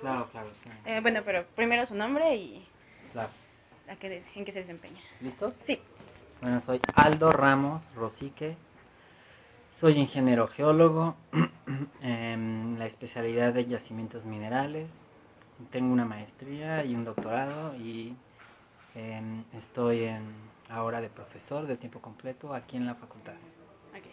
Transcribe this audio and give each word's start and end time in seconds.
Claro, 0.00 0.28
claro. 0.30 0.50
sí. 0.62 0.70
Eh, 0.86 1.00
bueno, 1.00 1.20
pero 1.24 1.44
primero 1.54 1.84
su 1.86 1.94
nombre 1.94 2.34
y 2.36 2.66
Claro. 3.12 3.30
a 3.88 3.96
qué 3.96 4.22
en 4.34 4.44
qué 4.44 4.52
se 4.52 4.60
desempeña. 4.60 5.00
¿Listos? 5.20 5.54
Sí. 5.60 5.80
Bueno, 6.40 6.60
soy 6.62 6.80
Aldo 6.94 7.32
Ramos 7.32 7.82
Rosique. 7.94 8.56
Soy 9.78 9.94
ingeniero 9.98 10.48
geólogo 10.48 11.16
en 12.02 12.76
la 12.78 12.86
especialidad 12.86 13.52
de 13.52 13.66
yacimientos 13.66 14.24
minerales. 14.24 14.88
Tengo 15.70 15.92
una 15.92 16.04
maestría 16.06 16.84
y 16.84 16.94
un 16.94 17.04
doctorado 17.04 17.74
y 17.76 18.16
em, 18.94 19.44
estoy 19.54 20.04
en, 20.04 20.22
ahora 20.70 21.00
de 21.00 21.08
profesor 21.10 21.66
de 21.66 21.76
tiempo 21.76 22.00
completo 22.00 22.54
aquí 22.54 22.76
en 22.76 22.86
la 22.86 22.94
facultad. 22.94 23.34
Ok. 23.92 24.06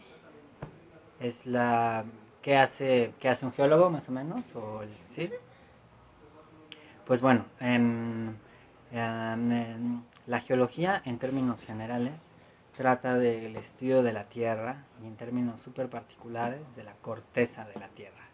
Es 1.19 1.45
la 1.45 2.04
¿qué 2.41 2.57
hace 2.57 3.13
qué 3.19 3.29
hace 3.29 3.45
un 3.45 3.54
geólogo 3.54 3.89
más 3.89 4.07
o 4.07 4.11
menos 4.11 4.43
o 4.55 4.83
el- 4.83 4.89
sí? 5.09 5.29
Pues 7.07 7.21
bueno, 7.21 7.45
la 10.27 10.41
geología 10.41 11.01
en 11.05 11.18
términos 11.19 11.63
generales 11.63 12.11
trata 12.75 13.15
del 13.18 13.55
estudio 13.55 14.04
de 14.04 14.11
la 14.11 14.25
Tierra 14.25 14.83
y 15.01 15.07
en 15.07 15.15
términos 15.15 15.61
súper 15.61 15.87
particulares 15.87 16.59
de 16.75 16.83
la 16.83 16.91
corteza 16.96 17.63
de 17.63 17.79
la 17.79 17.87
Tierra. 17.87 18.25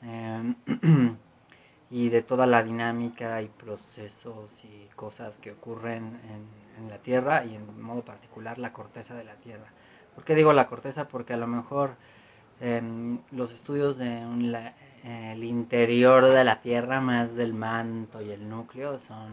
Em, 0.00 0.54
y 1.90 2.08
de 2.08 2.22
toda 2.22 2.46
la 2.46 2.62
dinámica 2.62 3.42
y 3.42 3.48
procesos 3.48 4.64
y 4.64 4.88
cosas 4.96 5.36
que 5.36 5.52
ocurren 5.52 6.18
en, 6.78 6.88
la 6.88 6.96
Tierra 6.96 7.44
y 7.44 7.54
en 7.54 7.82
modo 7.82 8.02
particular 8.02 8.58
la 8.58 8.72
corteza 8.72 9.14
de 9.14 9.24
la 9.24 9.34
Tierra. 9.34 9.66
¿Por 10.14 10.24
qué 10.24 10.34
digo 10.34 10.54
la 10.54 10.68
corteza? 10.68 11.06
Porque 11.06 11.34
a 11.34 11.36
lo 11.36 11.46
mejor 11.46 11.96
em, 12.60 13.18
los 13.30 13.50
estudios 13.52 13.98
de 13.98 14.24
la- 14.40 14.72
el 15.06 15.44
interior 15.44 16.28
de 16.28 16.44
la 16.44 16.60
Tierra, 16.60 17.00
más 17.00 17.34
del 17.34 17.54
manto 17.54 18.20
y 18.22 18.30
el 18.30 18.48
núcleo, 18.48 18.98
son, 18.98 19.32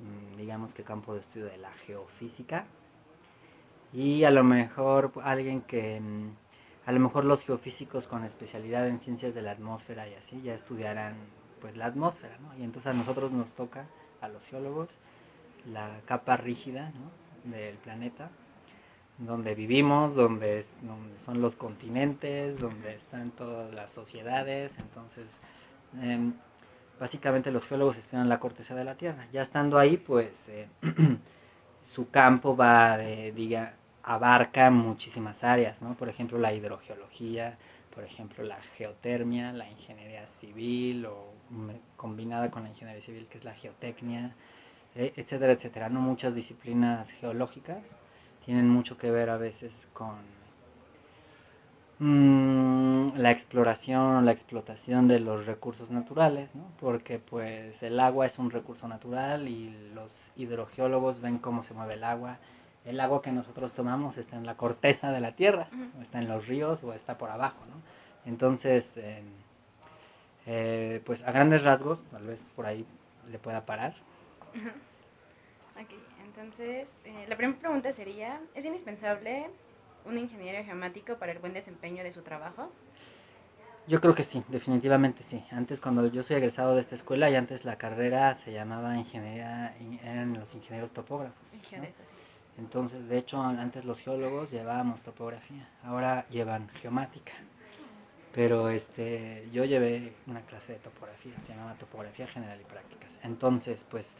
mm, 0.00 0.36
digamos 0.36 0.74
que 0.74 0.82
campo 0.82 1.14
de 1.14 1.20
estudio 1.20 1.46
de 1.46 1.58
la 1.58 1.70
geofísica. 1.86 2.64
Y 3.92 4.24
a 4.24 4.30
lo 4.30 4.44
mejor 4.44 5.12
alguien 5.22 5.60
que, 5.62 6.00
mm, 6.00 6.30
a 6.86 6.92
lo 6.92 7.00
mejor 7.00 7.24
los 7.24 7.42
geofísicos 7.42 8.06
con 8.06 8.24
especialidad 8.24 8.88
en 8.88 9.00
ciencias 9.00 9.34
de 9.34 9.42
la 9.42 9.52
atmósfera 9.52 10.08
y 10.08 10.14
así, 10.14 10.40
ya 10.42 10.54
estudiarán 10.54 11.16
pues 11.60 11.76
la 11.76 11.86
atmósfera, 11.86 12.38
¿no? 12.38 12.56
Y 12.58 12.64
entonces 12.64 12.88
a 12.88 12.94
nosotros 12.94 13.32
nos 13.32 13.52
toca, 13.52 13.86
a 14.20 14.28
los 14.28 14.42
geólogos, 14.46 14.88
la 15.66 16.00
capa 16.06 16.36
rígida 16.36 16.92
¿no? 16.92 17.50
del 17.50 17.76
planeta, 17.76 18.30
donde 19.18 19.54
vivimos, 19.54 20.14
donde, 20.14 20.64
son 21.24 21.42
los 21.42 21.56
continentes, 21.56 22.58
donde 22.58 22.94
están 22.94 23.32
todas 23.32 23.72
las 23.74 23.92
sociedades. 23.92 24.70
Entonces, 24.78 25.26
em, 26.00 26.34
básicamente 27.00 27.50
los 27.50 27.66
geólogos 27.66 27.98
estudian 27.98 28.28
la 28.28 28.38
corteza 28.40 28.74
de 28.74 28.84
la 28.84 28.94
Tierra. 28.94 29.26
Ya 29.32 29.42
estando 29.42 29.78
ahí, 29.78 29.96
pues 29.96 30.48
eh, 30.48 30.68
su 31.92 32.10
campo 32.10 32.56
va 32.56 32.96
de, 32.96 33.32
diga, 33.32 33.74
abarca 34.04 34.70
muchísimas 34.70 35.42
áreas, 35.42 35.80
¿no? 35.82 35.94
Por 35.94 36.08
ejemplo, 36.08 36.38
la 36.38 36.54
hidrogeología, 36.54 37.58
por 37.94 38.04
ejemplo, 38.04 38.44
la 38.44 38.60
geotermia, 38.76 39.52
la 39.52 39.68
ingeniería 39.68 40.26
civil 40.28 41.06
o 41.06 41.32
combinada 41.96 42.50
con 42.50 42.62
la 42.62 42.68
ingeniería 42.68 43.02
civil, 43.02 43.26
que 43.28 43.38
es 43.38 43.44
la 43.44 43.54
geotecnia, 43.54 44.32
eh, 44.94 45.12
etcétera, 45.16 45.52
etcétera. 45.52 45.88
No 45.88 46.00
muchas 46.00 46.34
disciplinas 46.34 47.10
geológicas 47.20 47.82
tienen 48.48 48.66
mucho 48.66 48.96
que 48.96 49.10
ver 49.10 49.28
a 49.28 49.36
veces 49.36 49.70
con 49.92 50.16
mm, 51.98 53.18
la 53.18 53.30
exploración, 53.30 54.24
la 54.24 54.32
explotación 54.32 55.06
de 55.06 55.20
los 55.20 55.44
recursos 55.44 55.90
naturales, 55.90 56.48
¿no? 56.54 56.62
Porque 56.80 57.18
pues 57.18 57.82
el 57.82 58.00
agua 58.00 58.24
es 58.24 58.38
un 58.38 58.50
recurso 58.50 58.88
natural 58.88 59.48
y 59.48 59.90
los 59.92 60.10
hidrogeólogos 60.34 61.20
ven 61.20 61.36
cómo 61.36 61.62
se 61.62 61.74
mueve 61.74 61.92
el 61.92 62.04
agua. 62.04 62.38
El 62.86 63.00
agua 63.00 63.20
que 63.20 63.32
nosotros 63.32 63.74
tomamos 63.74 64.16
está 64.16 64.36
en 64.36 64.46
la 64.46 64.54
corteza 64.54 65.12
de 65.12 65.20
la 65.20 65.32
tierra, 65.32 65.68
o 65.98 66.00
está 66.00 66.18
en 66.18 66.28
los 66.28 66.46
ríos 66.46 66.82
o 66.82 66.94
está 66.94 67.18
por 67.18 67.28
abajo, 67.28 67.62
¿no? 67.66 67.82
Entonces, 68.24 68.96
eh, 68.96 69.22
eh, 70.46 71.02
pues 71.04 71.22
a 71.22 71.32
grandes 71.32 71.64
rasgos, 71.64 72.02
tal 72.10 72.26
vez 72.26 72.42
por 72.56 72.64
ahí 72.64 72.86
le 73.30 73.38
pueda 73.38 73.66
parar. 73.66 73.92
Ok, 75.78 75.92
entonces, 76.38 76.86
eh, 77.04 77.24
la 77.28 77.36
primera 77.36 77.58
pregunta 77.58 77.92
sería, 77.92 78.40
¿es 78.54 78.64
indispensable 78.64 79.46
un 80.04 80.18
ingeniero 80.18 80.64
geomático 80.64 81.16
para 81.16 81.32
el 81.32 81.38
buen 81.40 81.52
desempeño 81.52 82.04
de 82.04 82.12
su 82.12 82.22
trabajo? 82.22 82.70
Yo 83.88 84.00
creo 84.00 84.14
que 84.14 84.22
sí, 84.22 84.44
definitivamente 84.48 85.24
sí. 85.24 85.42
Antes 85.50 85.80
cuando 85.80 86.06
yo 86.06 86.22
soy 86.22 86.36
egresado 86.36 86.76
de 86.76 86.82
esta 86.82 86.94
escuela 86.94 87.28
y 87.28 87.34
antes 87.34 87.64
la 87.64 87.76
carrera 87.76 88.36
se 88.36 88.52
llamaba 88.52 88.96
ingeniería, 88.96 89.74
in- 89.80 89.98
eran 90.04 90.34
los 90.34 90.54
ingenieros 90.54 90.92
topógrafos. 90.92 91.36
Sí. 91.68 91.76
Entonces, 92.58 93.08
de 93.08 93.18
hecho, 93.18 93.40
antes 93.40 93.84
los 93.84 93.98
geólogos 94.00 94.50
llevábamos 94.52 95.00
topografía, 95.02 95.66
ahora 95.82 96.24
llevan 96.28 96.68
geomática. 96.80 97.32
Pero 98.34 98.68
este, 98.68 99.48
yo 99.52 99.64
llevé 99.64 100.12
una 100.26 100.42
clase 100.42 100.74
de 100.74 100.78
topografía, 100.78 101.32
se 101.46 101.52
llamaba 101.52 101.74
topografía 101.74 102.26
general 102.28 102.60
y 102.60 102.64
prácticas. 102.64 103.10
Entonces, 103.24 103.84
pues, 103.90 104.12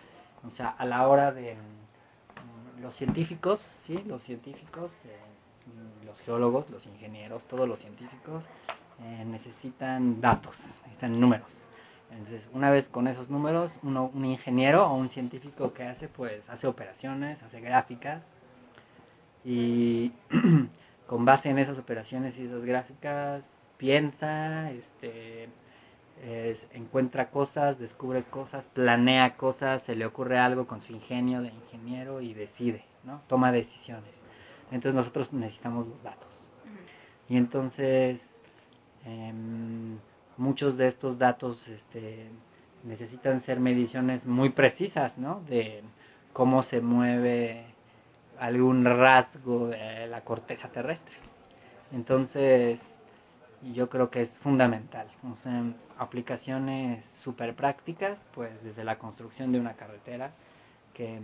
o 0.46 0.50
sea, 0.50 0.68
a 0.70 0.84
la 0.86 1.06
hora 1.06 1.30
de 1.30 1.56
los 2.82 2.94
científicos, 2.96 3.60
sí, 3.86 4.02
los 4.06 4.22
científicos, 4.22 4.90
eh, 5.04 6.06
los 6.06 6.18
geólogos, 6.20 6.68
los 6.70 6.86
ingenieros, 6.86 7.42
todos 7.44 7.68
los 7.68 7.78
científicos 7.80 8.44
eh, 9.00 9.24
necesitan 9.26 10.20
datos, 10.20 10.56
necesitan 10.82 11.20
números. 11.20 11.52
Entonces, 12.10 12.48
una 12.52 12.70
vez 12.70 12.88
con 12.88 13.06
esos 13.06 13.28
números, 13.28 13.78
uno, 13.82 14.10
un 14.14 14.24
ingeniero 14.24 14.86
o 14.86 14.94
un 14.94 15.10
científico 15.10 15.74
que 15.74 15.84
hace, 15.84 16.08
pues, 16.08 16.48
hace 16.48 16.66
operaciones, 16.66 17.42
hace 17.42 17.60
gráficas 17.60 18.32
y 19.44 20.12
con 21.06 21.24
base 21.24 21.50
en 21.50 21.58
esas 21.58 21.78
operaciones 21.78 22.38
y 22.38 22.46
esas 22.46 22.64
gráficas 22.64 23.50
piensa, 23.76 24.70
este, 24.70 25.48
es- 26.24 26.66
encuentra 26.72 27.30
cosas, 27.30 27.78
descubre 27.78 28.22
cosas, 28.24 28.68
planea 28.68 29.36
cosas, 29.36 29.82
se 29.82 29.96
le 29.96 30.06
ocurre 30.06 30.38
algo 30.38 30.66
con 30.66 30.80
su 30.82 30.92
ingenio 30.92 31.42
de 31.42 31.48
ingeniero 31.48 32.20
y 32.20 32.34
decide, 32.34 32.84
¿no? 33.04 33.20
Toma 33.28 33.52
decisiones. 33.52 34.10
Entonces 34.70 34.94
nosotros 34.94 35.32
necesitamos 35.32 35.86
los 35.86 36.02
datos. 36.02 36.28
Y 37.28 37.36
entonces 37.36 38.34
em, 39.04 39.98
muchos 40.36 40.76
de 40.76 40.88
estos 40.88 41.18
datos 41.18 41.68
este, 41.68 42.28
necesitan 42.84 43.40
ser 43.40 43.60
mediciones 43.60 44.26
muy 44.26 44.50
precisas, 44.50 45.18
¿no? 45.18 45.40
De 45.48 45.82
cómo 46.32 46.62
se 46.62 46.80
mueve 46.80 47.64
algún 48.38 48.84
rasgo 48.84 49.68
de 49.68 50.06
la 50.06 50.20
corteza 50.22 50.68
terrestre. 50.68 51.14
Entonces, 51.92 52.94
yo 53.74 53.88
creo 53.88 54.10
que 54.10 54.22
es 54.22 54.38
fundamental. 54.38 55.08
O 55.32 55.36
sea, 55.36 55.64
aplicaciones 55.98 57.04
súper 57.22 57.54
prácticas, 57.54 58.18
pues 58.34 58.62
desde 58.62 58.84
la 58.84 58.98
construcción 58.98 59.52
de 59.52 59.60
una 59.60 59.74
carretera, 59.74 60.32
que 60.94 61.20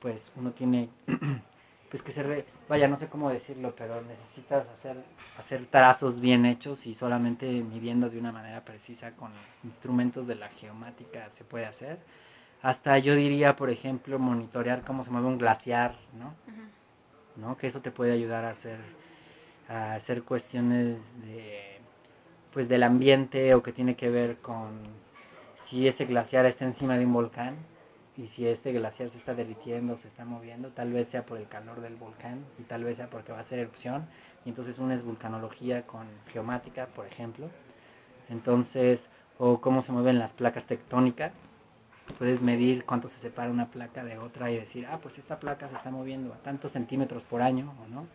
pues 0.00 0.30
uno 0.36 0.52
tiene 0.52 0.88
pues 1.90 2.02
que 2.02 2.12
se 2.12 2.22
re- 2.22 2.46
vaya 2.68 2.88
no 2.88 2.96
sé 2.98 3.08
cómo 3.08 3.30
decirlo 3.30 3.74
pero 3.76 4.02
necesitas 4.02 4.68
hacer 4.68 4.96
hacer 5.38 5.66
trazos 5.66 6.20
bien 6.20 6.44
hechos 6.44 6.86
y 6.86 6.94
solamente 6.94 7.46
midiendo 7.62 8.10
de 8.10 8.18
una 8.18 8.32
manera 8.32 8.60
precisa 8.64 9.12
con 9.12 9.30
instrumentos 9.64 10.26
de 10.26 10.34
la 10.34 10.48
geomática 10.50 11.30
se 11.38 11.44
puede 11.44 11.66
hacer 11.66 11.98
hasta 12.62 12.98
yo 12.98 13.14
diría 13.14 13.56
por 13.56 13.70
ejemplo 13.70 14.18
monitorear 14.18 14.82
cómo 14.82 15.04
se 15.04 15.10
mueve 15.10 15.28
un 15.28 15.38
glaciar 15.38 15.96
no. 16.18 16.34
¿no? 17.36 17.56
Que 17.56 17.66
eso 17.68 17.80
te 17.80 17.90
puede 17.90 18.12
ayudar 18.12 18.44
a 18.44 18.50
hacer, 18.50 18.78
a 19.68 19.94
hacer 19.94 20.22
cuestiones 20.22 20.98
de, 21.22 21.78
pues 22.52 22.68
del 22.68 22.82
ambiente 22.82 23.54
o 23.54 23.62
que 23.62 23.72
tiene 23.72 23.96
que 23.96 24.10
ver 24.10 24.36
con 24.38 24.80
si 25.64 25.88
ese 25.88 26.04
glaciar 26.04 26.46
está 26.46 26.64
encima 26.64 26.96
de 26.96 27.04
un 27.04 27.12
volcán 27.12 27.56
y 28.16 28.28
si 28.28 28.46
este 28.46 28.72
glaciar 28.72 29.10
se 29.10 29.18
está 29.18 29.34
derritiendo, 29.34 29.96
se 29.98 30.08
está 30.08 30.24
moviendo, 30.24 30.70
tal 30.70 30.92
vez 30.92 31.08
sea 31.08 31.26
por 31.26 31.38
el 31.38 31.48
calor 31.48 31.80
del 31.80 31.96
volcán 31.96 32.44
y 32.58 32.62
tal 32.62 32.84
vez 32.84 32.96
sea 32.96 33.10
porque 33.10 33.32
va 33.32 33.38
a 33.38 33.42
hacer 33.42 33.58
erupción. 33.58 34.06
Y 34.44 34.50
entonces 34.50 34.78
una 34.78 34.94
es 34.94 35.04
vulcanología 35.04 35.86
con 35.86 36.06
geomática, 36.32 36.86
por 36.86 37.06
ejemplo. 37.06 37.50
Entonces, 38.30 39.10
o 39.38 39.60
cómo 39.60 39.82
se 39.82 39.92
mueven 39.92 40.18
las 40.18 40.32
placas 40.32 40.64
tectónicas. 40.64 41.32
Puedes 42.18 42.40
medir 42.40 42.84
cuánto 42.84 43.08
se 43.08 43.18
separa 43.18 43.50
una 43.50 43.70
placa 43.70 44.04
de 44.04 44.18
otra 44.18 44.50
y 44.50 44.56
decir, 44.56 44.86
ah, 44.86 44.98
pues 45.02 45.18
esta 45.18 45.38
placa 45.38 45.68
se 45.68 45.74
está 45.74 45.90
moviendo 45.90 46.32
a 46.32 46.38
tantos 46.38 46.72
centímetros 46.72 47.22
por 47.24 47.42
año, 47.42 47.74
¿o 47.84 47.88
no? 47.88 48.06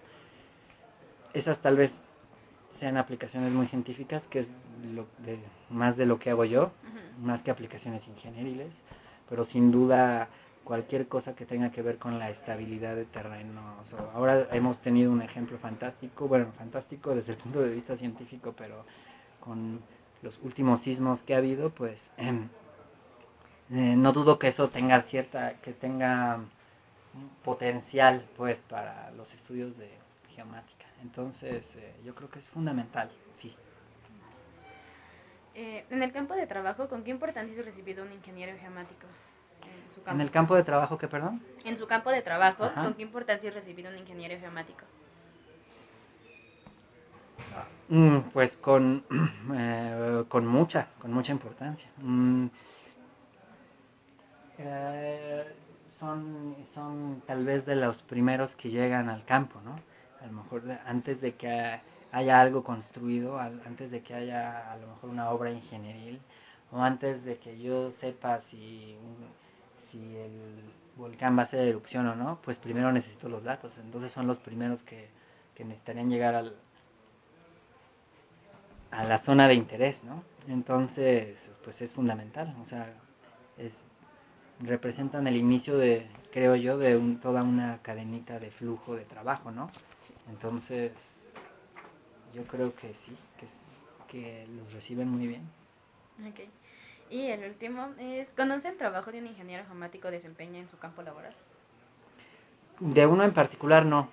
Esas 1.33 1.59
tal 1.59 1.77
vez 1.77 1.93
sean 2.71 2.97
aplicaciones 2.97 3.51
muy 3.51 3.67
científicas, 3.67 4.27
que 4.27 4.39
es 4.39 4.49
lo 4.93 5.05
de, 5.19 5.39
más 5.69 5.97
de 5.97 6.05
lo 6.05 6.19
que 6.19 6.31
hago 6.31 6.45
yo, 6.45 6.71
más 7.21 7.43
que 7.43 7.51
aplicaciones 7.51 8.07
ingenieriles, 8.07 8.73
pero 9.29 9.43
sin 9.43 9.71
duda 9.71 10.27
cualquier 10.63 11.07
cosa 11.07 11.35
que 11.35 11.45
tenga 11.45 11.71
que 11.71 11.81
ver 11.81 11.97
con 11.97 12.19
la 12.19 12.29
estabilidad 12.29 12.95
de 12.95 13.05
terrenos. 13.05 13.93
o 13.93 14.11
ahora 14.13 14.47
hemos 14.51 14.79
tenido 14.79 15.11
un 15.11 15.21
ejemplo 15.21 15.57
fantástico, 15.57 16.27
bueno, 16.27 16.51
fantástico 16.57 17.15
desde 17.15 17.33
el 17.33 17.37
punto 17.37 17.61
de 17.61 17.73
vista 17.73 17.97
científico, 17.97 18.53
pero 18.57 18.83
con 19.39 19.79
los 20.21 20.39
últimos 20.43 20.81
sismos 20.81 21.23
que 21.23 21.33
ha 21.33 21.37
habido, 21.37 21.71
pues 21.71 22.11
em, 22.17 22.47
eh, 23.71 23.95
no 23.95 24.11
dudo 24.13 24.37
que 24.37 24.47
eso 24.47 24.69
tenga 24.69 25.01
cierta, 25.03 25.53
que 25.61 25.73
tenga 25.73 26.39
potencial 27.43 28.25
pues 28.37 28.61
para 28.61 29.11
los 29.11 29.33
estudios 29.33 29.77
de 29.77 30.00
geomática. 30.35 30.85
Entonces 31.01 31.75
eh, 31.75 31.93
yo 32.03 32.15
creo 32.15 32.29
que 32.29 32.39
es 32.39 32.47
fundamental, 32.47 33.11
sí. 33.35 33.55
Eh, 35.53 35.85
en 35.89 36.01
el 36.01 36.11
campo 36.11 36.33
de 36.33 36.47
trabajo, 36.47 36.87
¿con 36.87 37.03
qué 37.03 37.11
importancia 37.11 37.59
es 37.59 37.65
recibido 37.65 38.03
un 38.03 38.11
ingeniero 38.11 38.57
geomático? 38.59 39.07
En, 39.61 39.93
su 39.93 40.01
campo? 40.01 40.15
¿En 40.15 40.21
el 40.21 40.31
campo 40.31 40.55
de 40.55 40.63
trabajo 40.63 40.97
qué, 40.97 41.07
perdón? 41.07 41.41
En 41.65 41.77
su 41.77 41.87
campo 41.87 42.09
de 42.09 42.21
trabajo, 42.21 42.65
Ajá. 42.65 42.83
¿con 42.83 42.93
qué 42.93 43.01
importancia 43.03 43.49
es 43.49 43.55
recibido 43.55 43.91
un 43.91 43.97
ingeniero 43.97 44.39
geomático? 44.39 44.85
Mm, 47.89 48.19
pues 48.31 48.55
con, 48.55 49.03
eh, 49.53 50.23
con 50.29 50.47
mucha, 50.47 50.87
con 50.99 51.11
mucha 51.11 51.33
importancia. 51.33 51.89
Mm, 51.97 52.45
eh, 54.59 55.55
son, 55.99 56.55
son 56.73 57.21
tal 57.27 57.43
vez 57.45 57.65
de 57.65 57.75
los 57.75 58.01
primeros 58.03 58.55
que 58.55 58.69
llegan 58.69 59.09
al 59.09 59.25
campo, 59.25 59.59
¿no? 59.65 59.75
A 60.21 60.27
lo 60.27 60.33
mejor 60.33 60.63
antes 60.85 61.21
de 61.21 61.33
que 61.35 61.79
haya 62.11 62.41
algo 62.41 62.63
construido, 62.63 63.39
antes 63.39 63.91
de 63.91 64.01
que 64.01 64.13
haya 64.13 64.71
a 64.71 64.77
lo 64.77 64.87
mejor 64.87 65.09
una 65.09 65.29
obra 65.31 65.51
ingenieril, 65.51 66.19
o 66.71 66.81
antes 66.81 67.23
de 67.25 67.37
que 67.37 67.59
yo 67.59 67.91
sepa 67.91 68.39
si, 68.41 68.95
si 69.89 69.97
el 70.17 70.63
volcán 70.95 71.35
va 71.37 71.41
a 71.41 71.45
hacer 71.45 71.67
erupción 71.67 72.07
o 72.07 72.15
no, 72.15 72.39
pues 72.43 72.57
primero 72.57 72.91
necesito 72.91 73.29
los 73.29 73.43
datos. 73.43 73.77
Entonces 73.77 74.11
son 74.13 74.27
los 74.27 74.37
primeros 74.39 74.83
que, 74.83 75.09
que 75.55 75.65
necesitarían 75.65 76.09
llegar 76.09 76.35
al, 76.35 76.55
a 78.91 79.03
la 79.05 79.17
zona 79.17 79.47
de 79.47 79.53
interés, 79.55 80.03
¿no? 80.03 80.23
Entonces, 80.47 81.49
pues 81.63 81.81
es 81.81 81.93
fundamental, 81.93 82.55
o 82.61 82.65
sea, 82.65 82.93
es, 83.57 83.73
representan 84.61 85.27
el 85.27 85.35
inicio 85.37 85.77
de, 85.77 86.07
creo 86.31 86.55
yo, 86.55 86.77
de 86.77 86.97
un- 86.97 87.19
toda 87.19 87.43
una 87.43 87.79
cadenita 87.83 88.39
de 88.39 88.51
flujo 88.51 88.95
de 88.95 89.05
trabajo, 89.05 89.51
¿no? 89.51 89.69
Entonces, 90.31 90.91
yo 92.33 92.43
creo 92.45 92.73
que 92.75 92.93
sí, 92.93 93.15
que, 93.37 93.47
que 94.07 94.47
los 94.57 94.73
reciben 94.73 95.07
muy 95.09 95.27
bien. 95.27 95.43
Ok. 96.27 96.39
Y 97.09 97.27
el 97.27 97.43
último 97.49 97.89
es, 97.99 98.29
¿conoce 98.31 98.69
el 98.69 98.77
trabajo 98.77 99.11
de 99.11 99.19
un 99.19 99.27
ingeniero 99.27 99.65
geomático 99.65 100.09
desempeña 100.09 100.59
en 100.59 100.69
su 100.69 100.77
campo 100.79 101.01
laboral? 101.01 101.33
De 102.79 103.05
uno 103.05 103.23
en 103.23 103.33
particular 103.33 103.85
no. 103.85 104.09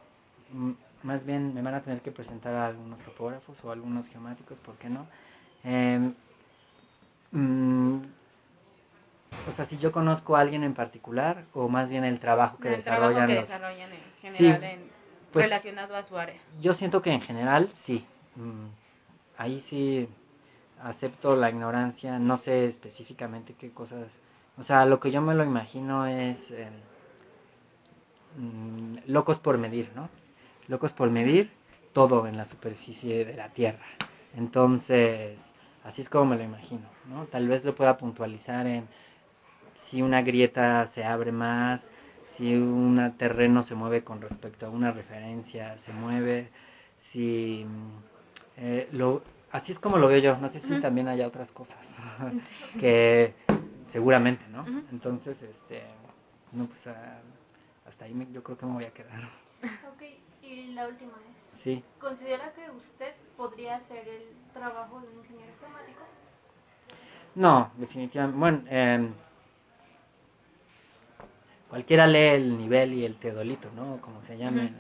M- 0.53 0.75
Más 1.05 1.25
bien 1.25 1.55
me 1.55 1.63
van 1.63 1.75
a 1.75 1.81
tener 1.83 2.01
que 2.01 2.11
presentar 2.11 2.55
a 2.55 2.67
algunos 2.67 2.99
topógrafos 3.01 3.57
o 3.65 3.71
algunos 3.71 4.07
geomáticos, 4.09 4.59
¿por 4.59 4.75
qué 4.77 4.89
no? 4.89 5.07
Em, 5.63 6.13
mm, 7.31 8.01
o 9.49 9.53
sea, 9.53 9.65
si 9.65 9.79
yo 9.79 9.93
conozco 9.93 10.37
a 10.37 10.41
alguien 10.41 10.65
en 10.65 10.75
particular 10.75 11.45
o 11.55 11.69
más 11.69 11.89
bien 11.89 12.05
el 12.05 12.19
trabajo 12.19 12.59
que 12.59 12.75
el 12.75 12.83
trabajo 12.83 13.09
desarrollan 13.15 13.29
que 13.29 13.35
los... 13.37 13.49
desarrollan 13.49 13.93
en 13.93 14.01
Sí, 14.33 14.45
general 14.45 14.65
en- 14.65 14.98
pues- 15.33 15.47
relacionado 15.47 15.97
a 15.97 16.03
su 16.03 16.17
área. 16.19 16.37
Yo 16.61 16.75
siento 16.75 17.03
que 17.03 17.11
en 17.13 17.21
general 17.21 17.71
sí. 17.75 18.05
Mm, 18.37 18.67
Ahí 19.39 19.61
sí 19.61 20.09
acepto 20.83 21.37
la 21.37 21.49
ignorancia, 21.51 22.19
no 22.19 22.37
sé 22.39 22.67
específicamente 22.67 23.55
qué 23.59 23.71
cosas... 23.71 24.19
O 24.59 24.65
sea, 24.65 24.85
lo 24.85 24.99
que 24.99 25.13
yo 25.13 25.21
me 25.23 25.35
lo 25.35 25.45
imagino 25.45 26.07
es 26.07 26.51
em, 26.51 26.73
mm, 28.37 28.99
locos 29.07 29.39
por 29.39 29.59
medir, 29.59 29.91
¿no? 29.95 30.09
Locos 30.69 30.93
por 30.93 31.11
medir 31.11 31.51
todo 31.93 32.27
en 32.27 32.37
la 32.37 32.45
superficie 32.47 33.25
de 33.25 33.35
la 33.35 33.49
Tierra. 33.51 33.87
Entonces, 34.37 35.37
así 35.85 36.03
es 36.03 36.09
como 36.09 36.27
me 36.27 36.37
lo 36.37 36.45
imagino, 36.45 36.87
¿no? 37.09 37.25
Tal 37.27 37.49
vez 37.49 37.65
lo 37.65 37.75
pueda 37.75 37.97
puntualizar 37.97 38.67
en 38.67 38.89
si 39.77 40.03
una 40.03 40.23
grieta 40.23 40.87
se 40.87 41.05
abre 41.05 41.33
más, 41.33 41.91
si 42.29 42.55
un 42.55 43.15
terreno 43.19 43.63
se 43.63 43.75
mueve 43.75 44.05
con 44.05 44.21
respecto 44.21 44.67
a 44.67 44.71
una 44.71 44.91
referencia, 44.93 45.77
se 45.79 45.93
mueve, 45.93 46.49
si 46.99 47.65
mm, 47.67 47.99
eh, 48.59 48.89
lo, 48.93 49.23
así 49.51 49.73
es 49.73 49.79
como 49.79 49.99
lo 49.99 50.09
veo 50.09 50.19
yo, 50.19 50.37
no 50.39 50.49
sé 50.51 50.61
si 50.61 50.81
también 50.81 51.09
haya 51.09 51.27
otras 51.27 51.51
cosas 51.53 51.79
que 52.81 53.35
seguramente, 53.87 54.45
¿no? 54.49 54.65
Entonces, 54.93 55.43
este, 55.43 55.83
no, 56.53 56.67
pues 56.67 56.87
ah, 56.87 57.21
hasta 57.87 58.05
ahí 58.05 58.15
me- 58.15 58.31
yo 58.33 58.43
creo 58.43 58.59
que 58.59 58.67
me 58.67 58.73
voy 58.75 58.85
a 58.85 58.93
quedar. 58.93 59.23
Ok, 59.93 60.03
y 60.43 60.69
la 60.75 60.87
última 60.87 61.13
es, 61.31 61.61
Sí, 61.61 61.83
¿considera 61.99 62.53
que 62.53 62.71
usted 62.71 63.13
podría 63.37 63.77
hacer 63.77 64.07
el 64.09 64.23
trabajo 64.53 65.01
de 65.01 65.09
un 65.09 65.19
ingeniero 65.19 65.51
informático? 65.53 66.01
no, 67.35 67.71
definitivamente, 67.77 68.39
bueno, 68.39 68.63
em, 68.69 69.13
cualquiera 71.69 72.07
lee 72.07 72.35
el 72.35 72.59
nivel 72.59 72.95
y 72.95 73.05
el 73.05 73.17
teodolito, 73.17 73.71
¿no? 73.75 74.01
Como 74.01 74.23
se 74.25 74.37
llame, 74.39 74.73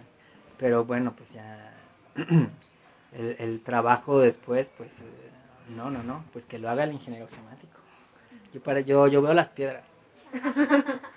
pero 0.59 0.85
bueno, 0.85 1.15
pues 1.17 1.33
ya 1.33 1.73
el, 3.13 3.37
el 3.39 3.61
trabajo 3.63 4.21
después, 4.21 4.71
pues 4.77 5.01
eh, 5.01 5.31
no, 5.77 5.91
no, 5.91 6.03
no, 6.03 6.25
pues 6.33 6.45
que 6.47 6.59
lo 6.59 6.69
haga 6.69 6.85
el 6.85 6.93
ingeniero 6.93 7.29
geomático. 7.29 7.79
Yo, 8.53 8.63
para, 8.63 8.81
yo, 8.81 9.07
yo 9.07 9.21
veo 9.23 9.35
las 9.35 9.51
piedras, 9.51 9.85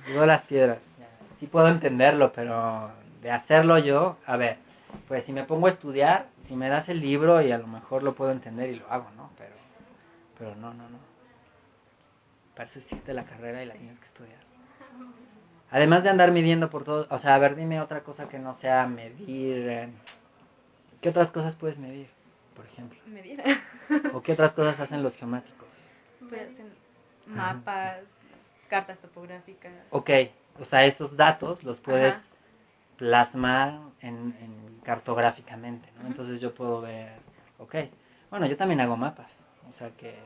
yo 0.08 0.14
veo 0.14 0.26
las 0.26 0.44
piedras, 0.44 0.80
sí 1.40 1.48
puedo 1.48 1.70
entenderlo, 1.70 2.32
pero 2.34 2.92
de 3.22 3.32
hacerlo 3.32 3.78
yo, 3.80 4.18
a 4.26 4.36
ver, 4.38 4.58
pues 5.08 5.24
si 5.24 5.34
me 5.34 5.44
pongo 5.44 5.68
a 5.68 5.70
estudiar, 5.70 6.28
si 6.48 6.56
me 6.56 6.70
das 6.70 6.90
el 6.90 7.00
libro 7.00 7.42
y 7.42 7.52
a 7.52 7.58
lo 7.58 7.68
mejor 7.68 8.04
lo 8.04 8.14
puedo 8.14 8.32
entender 8.32 8.70
y 8.70 8.76
lo 8.76 8.92
hago, 8.92 9.10
¿no? 9.16 9.30
Pero, 9.38 9.54
pero 10.38 10.56
no, 10.56 10.74
no, 10.74 10.90
no. 10.90 10.98
Para 12.56 12.70
eso 12.70 12.80
existe 12.80 13.14
la 13.14 13.24
carrera 13.24 13.64
y 13.64 13.68
la 13.68 13.74
tienes 13.74 13.98
que 14.00 14.06
estudiar. 14.06 14.51
Además 15.72 16.04
de 16.04 16.10
andar 16.10 16.32
midiendo 16.32 16.70
por 16.70 16.84
todo, 16.84 17.08
o 17.10 17.20
sea, 17.20 17.34
a 17.36 17.40
ver, 17.40 17.56
dime 17.56 17.80
otra 17.80 18.02
cosa 18.02 18.28
que 18.28 18.38
no 18.38 18.56
sea 18.56 18.86
medir. 18.88 19.70
eh, 19.70 19.90
¿Qué 21.00 21.10
otras 21.10 21.32
cosas 21.32 21.56
puedes 21.56 21.78
medir, 21.78 22.10
por 22.56 22.66
ejemplo? 22.66 23.00
Medir. 23.06 23.42
¿O 24.14 24.22
qué 24.22 24.34
otras 24.34 24.54
cosas 24.54 24.80
hacen 24.80 25.02
los 25.02 25.16
geomáticos? 25.16 25.68
Pues 26.30 26.42
hacen 26.42 26.74
mapas, 27.26 28.02
cartas 28.70 29.00
topográficas. 29.00 29.72
Ok, 29.92 30.10
o 30.60 30.66
sea, 30.66 30.86
esos 30.86 31.16
datos 31.16 31.64
los 31.64 31.80
puedes 31.80 32.16
Ajá. 32.18 32.26
plasmar 32.98 33.80
en, 34.02 34.36
en 34.42 34.80
cartográficamente, 34.84 35.90
¿no? 36.00 36.08
Entonces 36.08 36.42
yo 36.42 36.54
puedo 36.54 36.82
ver, 36.82 37.14
ok, 37.60 37.76
bueno, 38.30 38.46
yo 38.46 38.58
también 38.58 38.82
hago 38.82 38.98
mapas, 38.98 39.32
o 39.70 39.74
sea 39.74 39.90
que... 39.92 40.20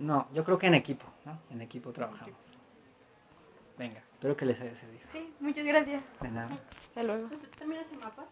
No, 0.00 0.26
yo 0.34 0.42
creo 0.42 0.58
que 0.58 0.66
en 0.66 0.74
equipo, 0.74 1.06
¿no? 1.24 1.38
En 1.50 1.60
equipo 1.62 1.92
trabajamos. 1.92 2.34
Venga, 3.82 3.98
espero 4.14 4.36
que 4.36 4.46
les 4.46 4.60
haya 4.60 4.76
servido. 4.76 5.02
Sí, 5.10 5.34
muchas 5.40 5.64
gracias. 5.64 6.04
De 6.20 6.30
nada. 6.30 6.56
Hasta 6.86 7.02
luego. 7.02 7.24
¿Usted 7.24 7.48
también 7.58 7.80
hace 7.84 7.96
mapas? 7.96 8.26